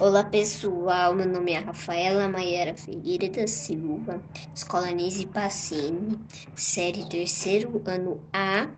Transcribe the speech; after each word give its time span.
Olá 0.00 0.22
pessoal, 0.22 1.12
meu 1.12 1.26
nome 1.26 1.50
é 1.50 1.58
Rafaela 1.58 2.28
Maiara 2.28 2.76
Ferreira 2.76 3.28
da 3.30 3.48
Silva, 3.48 4.22
Escola 4.54 4.92
Nise 4.92 5.26
Pacini, 5.26 6.24
série 6.54 7.04
terceiro 7.08 7.82
ano 7.84 8.22
A, 8.32 8.68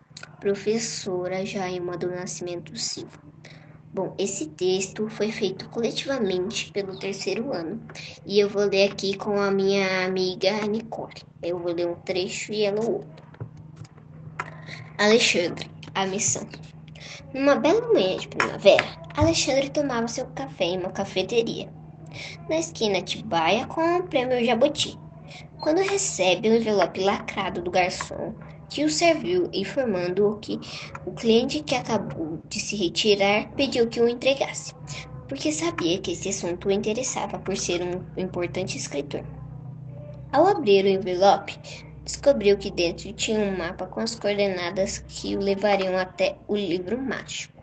professora 0.40 1.44
Jaima 1.44 1.98
do 1.98 2.08
Nascimento 2.08 2.74
Silva. 2.74 3.18
Bom, 3.92 4.14
esse 4.18 4.46
texto 4.46 5.10
foi 5.10 5.30
feito 5.30 5.68
coletivamente 5.68 6.72
pelo 6.72 6.98
terceiro 6.98 7.52
ano 7.52 7.86
e 8.24 8.40
eu 8.40 8.48
vou 8.48 8.64
ler 8.64 8.90
aqui 8.90 9.14
com 9.14 9.38
a 9.38 9.50
minha 9.50 10.06
amiga 10.06 10.66
Nicole. 10.66 11.12
Eu 11.42 11.58
vou 11.58 11.74
ler 11.74 11.86
um 11.86 11.96
trecho 11.96 12.50
e 12.50 12.62
ela 12.62 12.80
o 12.80 12.92
outro. 12.94 13.24
Alexandre, 14.96 15.70
a 15.94 16.06
missão. 16.06 16.48
Numa 17.32 17.54
bela 17.54 17.92
manhã 17.92 18.16
de 18.16 18.26
primavera, 18.26 18.98
Alexandre 19.16 19.70
tomava 19.70 20.08
seu 20.08 20.26
café 20.26 20.64
em 20.64 20.78
uma 20.78 20.90
cafeteria, 20.90 21.68
na 22.48 22.58
esquina 22.58 23.00
Tibaia 23.02 23.66
com 23.66 23.80
o 23.98 24.02
prêmio 24.04 24.44
Jabuti, 24.44 24.98
quando 25.60 25.78
recebe 25.78 26.50
um 26.50 26.56
envelope 26.56 27.00
lacrado 27.00 27.62
do 27.62 27.70
garçom 27.70 28.34
que 28.68 28.84
o 28.84 28.90
serviu, 28.90 29.48
informando-o 29.52 30.38
que 30.38 30.58
o 31.06 31.12
cliente 31.12 31.60
que 31.60 31.74
acabou 31.74 32.40
de 32.48 32.58
se 32.58 32.76
retirar 32.76 33.48
pediu 33.52 33.88
que 33.88 34.00
o 34.00 34.08
entregasse, 34.08 34.72
porque 35.28 35.52
sabia 35.52 35.98
que 35.98 36.12
esse 36.12 36.30
assunto 36.30 36.68
o 36.68 36.72
interessava 36.72 37.38
por 37.38 37.56
ser 37.56 37.82
um 37.82 38.04
importante 38.20 38.76
escritor. 38.76 39.24
Ao 40.32 40.46
abrir 40.46 40.84
o 40.84 40.88
envelope, 40.88 41.58
descobriu 42.10 42.58
que 42.58 42.70
dentro 42.70 43.12
tinha 43.12 43.38
um 43.38 43.56
mapa 43.56 43.86
com 43.86 44.00
as 44.00 44.16
coordenadas 44.16 44.98
que 44.98 45.36
o 45.36 45.40
levariam 45.40 45.96
até 45.96 46.36
o 46.48 46.56
livro 46.56 47.00
mágico. 47.00 47.54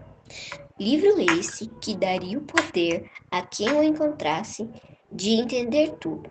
Livro 0.79 1.19
esse 1.37 1.67
que 1.81 1.95
daria 1.95 2.37
o 2.37 2.43
poder 2.43 3.09
a 3.29 3.41
quem 3.41 3.69
o 3.73 3.83
encontrasse 3.83 4.69
de 5.11 5.31
entender 5.31 5.91
tudo. 5.99 6.29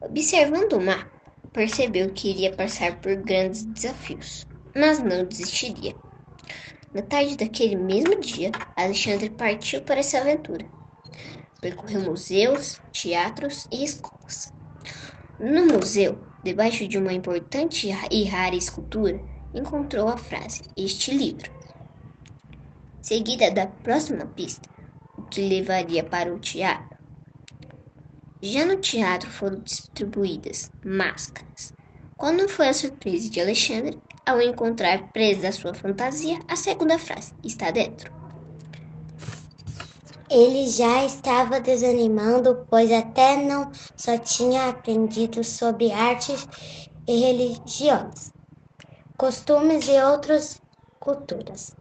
Observando 0.00 0.74
o 0.74 0.80
mapa, 0.80 1.10
percebeu 1.52 2.10
que 2.12 2.30
iria 2.30 2.54
passar 2.54 2.98
por 3.00 3.14
grandes 3.16 3.64
desafios, 3.64 4.46
mas 4.74 4.98
não 5.00 5.24
desistiria. 5.24 5.94
Na 6.94 7.02
tarde 7.02 7.36
daquele 7.36 7.76
mesmo 7.76 8.18
dia, 8.20 8.50
Alexandre 8.74 9.28
partiu 9.28 9.82
para 9.82 10.00
essa 10.00 10.18
aventura. 10.18 10.66
Percorreu 11.60 12.00
museus, 12.00 12.80
teatros 12.90 13.68
e 13.70 13.84
escolas. 13.84 14.52
No 15.38 15.66
museu, 15.66 16.29
debaixo 16.44 16.86
de 16.86 16.98
uma 16.98 17.12
importante 17.12 17.88
e 18.10 18.24
rara 18.24 18.54
escultura, 18.56 19.20
encontrou 19.54 20.08
a 20.08 20.16
frase: 20.16 20.62
Este 20.76 21.12
livro 21.12 21.50
seguida 23.02 23.50
da 23.50 23.66
próxima 23.66 24.24
pista, 24.26 24.68
o 25.16 25.22
que 25.22 25.40
levaria 25.40 26.04
para 26.04 26.32
o 26.32 26.38
teatro. 26.38 26.96
Já 28.42 28.64
no 28.64 28.76
teatro 28.76 29.28
foram 29.28 29.60
distribuídas 29.60 30.70
máscaras. 30.84 31.72
Quando 32.16 32.48
foi 32.48 32.68
a 32.68 32.74
surpresa 32.74 33.28
de 33.28 33.40
Alexandre 33.40 33.98
ao 34.24 34.40
encontrar 34.40 35.10
presa 35.12 35.48
à 35.48 35.52
sua 35.52 35.74
fantasia 35.74 36.38
a 36.48 36.54
segunda 36.54 36.98
frase: 36.98 37.34
está 37.42 37.70
dentro. 37.70 38.19
Ele 40.30 40.68
já 40.68 41.04
estava 41.04 41.60
desanimando, 41.60 42.64
pois 42.70 42.92
até 42.92 43.36
não 43.36 43.72
só 43.96 44.16
tinha 44.16 44.68
aprendido 44.68 45.42
sobre 45.42 45.90
artes 45.90 46.46
e 47.08 47.18
religiões, 47.18 48.32
costumes 49.18 49.88
e 49.88 50.00
outras 50.00 50.62
culturas 51.00 51.74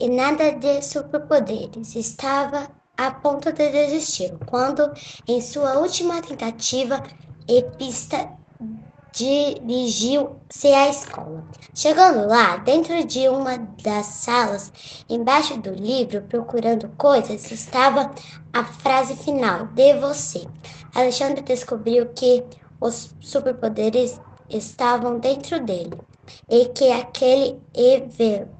e 0.00 0.08
nada 0.08 0.50
de 0.50 0.82
superpoderes. 0.82 1.94
Estava 1.94 2.68
a 2.96 3.10
ponto 3.12 3.52
de 3.52 3.70
desistir 3.70 4.36
quando, 4.46 4.92
em 5.28 5.40
sua 5.40 5.78
última 5.78 6.20
tentativa, 6.20 7.02
Epista 7.48 8.41
dirigiu-se 9.12 10.68
à 10.68 10.88
escola. 10.88 11.44
Chegando 11.74 12.26
lá, 12.26 12.56
dentro 12.56 13.04
de 13.04 13.28
uma 13.28 13.58
das 13.82 14.06
salas, 14.06 14.72
embaixo 15.08 15.58
do 15.58 15.70
livro, 15.70 16.22
procurando 16.22 16.88
coisas, 16.96 17.50
estava 17.50 18.10
a 18.52 18.64
frase 18.64 19.14
final 19.16 19.66
de 19.66 19.94
você. 19.98 20.46
Alexandre 20.94 21.42
descobriu 21.42 22.06
que 22.14 22.42
os 22.80 23.14
superpoderes 23.20 24.20
estavam 24.48 25.18
dentro 25.18 25.60
dele 25.64 25.98
e 26.48 26.66
que 26.66 26.90
aquele 26.90 27.58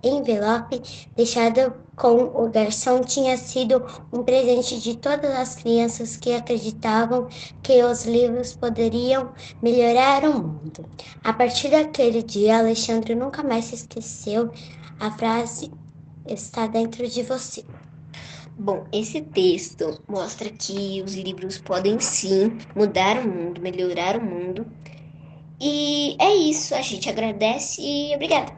envelope 0.02 0.82
deixado 1.14 1.74
com 1.94 2.24
o 2.34 2.50
garçom 2.50 3.02
tinha 3.02 3.36
sido 3.36 3.84
um 4.12 4.22
presente 4.22 4.80
de 4.80 4.96
todas 4.96 5.30
as 5.30 5.54
crianças 5.54 6.16
que 6.16 6.32
acreditavam 6.34 7.28
que 7.62 7.82
os 7.84 8.04
livros 8.04 8.54
poderiam 8.54 9.32
melhorar 9.62 10.24
o 10.24 10.32
mundo. 10.32 10.84
A 11.22 11.32
partir 11.32 11.70
daquele 11.70 12.22
dia, 12.22 12.58
Alexandre 12.58 13.14
nunca 13.14 13.42
mais 13.42 13.66
se 13.66 13.74
esqueceu. 13.74 14.50
A 14.98 15.10
frase 15.10 15.70
está 16.26 16.66
dentro 16.66 17.06
de 17.06 17.22
você. 17.22 17.64
Bom, 18.58 18.84
esse 18.92 19.20
texto 19.20 20.00
mostra 20.06 20.50
que 20.50 21.02
os 21.02 21.14
livros 21.14 21.58
podem 21.58 21.98
sim 21.98 22.58
mudar 22.76 23.18
o 23.18 23.28
mundo, 23.28 23.60
melhorar 23.60 24.16
o 24.16 24.24
mundo 24.24 24.66
e 25.62 26.16
é 26.18 26.34
isso, 26.34 26.74
a 26.74 26.82
gente 26.82 27.08
agradece 27.08 27.80
e 27.80 28.12
obrigada. 28.16 28.52